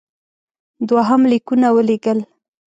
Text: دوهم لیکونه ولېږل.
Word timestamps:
دوهم 0.87 1.21
لیکونه 1.31 1.67
ولېږل. 1.75 2.19